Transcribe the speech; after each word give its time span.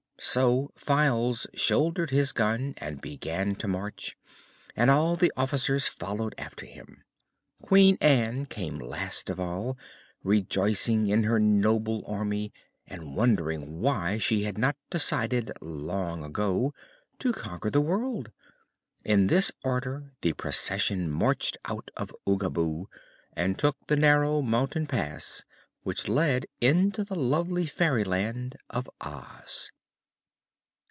So 0.23 0.71
Files 0.75 1.47
shouldered 1.55 2.11
his 2.11 2.31
gun 2.31 2.75
and 2.77 3.01
began 3.01 3.55
to 3.55 3.67
march, 3.67 4.15
and 4.75 4.91
all 4.91 5.15
the 5.15 5.31
officers 5.35 5.87
followed 5.87 6.35
after 6.37 6.63
him. 6.67 7.03
Queen 7.63 7.97
Ann 7.99 8.45
came 8.45 8.77
last 8.77 9.31
of 9.31 9.39
all, 9.39 9.79
rejoicing 10.23 11.07
in 11.07 11.23
her 11.23 11.39
noble 11.39 12.03
army 12.05 12.53
and 12.85 13.15
wondering 13.15 13.81
why 13.81 14.19
she 14.19 14.43
had 14.43 14.59
not 14.59 14.75
decided 14.91 15.53
long 15.59 16.23
ago 16.23 16.71
to 17.17 17.33
conquer 17.33 17.71
the 17.71 17.81
world. 17.81 18.29
In 19.03 19.25
this 19.25 19.51
order 19.63 20.11
the 20.21 20.33
procession 20.33 21.09
marched 21.09 21.57
out 21.65 21.89
of 21.97 22.15
Oogaboo 22.27 22.85
and 23.33 23.57
took 23.57 23.75
the 23.87 23.95
narrow 23.97 24.43
mountain 24.43 24.85
pass 24.85 25.45
which 25.81 26.07
led 26.07 26.45
into 26.61 27.03
the 27.03 27.15
lovely 27.15 27.65
Fairyland 27.65 28.55
of 28.69 28.87
Oz. 29.01 29.71